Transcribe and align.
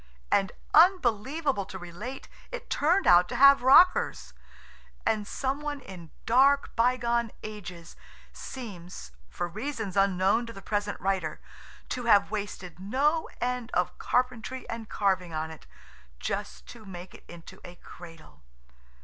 And, 0.31 0.51
unbelievable 0.73 1.65
to 1.65 1.77
relate, 1.77 2.27
it 2.51 2.71
turned 2.71 3.05
out 3.05 3.29
to 3.29 3.35
have 3.35 3.61
rockers, 3.61 4.33
and 5.05 5.27
some 5.27 5.59
one 5.61 5.79
in 5.79 6.09
dark, 6.25 6.75
bygone 6.75 7.31
ages 7.43 7.95
seems, 8.33 9.11
for 9.29 9.47
reasons 9.47 9.95
unknown 9.95 10.47
to 10.47 10.53
the 10.53 10.61
present 10.63 10.99
writer, 10.99 11.39
to 11.89 12.05
have 12.05 12.31
wasted 12.31 12.79
no 12.79 13.29
end 13.39 13.69
of 13.75 13.99
carpentry 13.99 14.67
and 14.69 14.89
carving 14.89 15.33
on 15.35 15.51
it, 15.51 15.67
just 16.17 16.65
to 16.69 16.83
make 16.83 17.13
it 17.13 17.25
into 17.27 17.61
a 17.63 17.75
Cradle. 17.75 18.41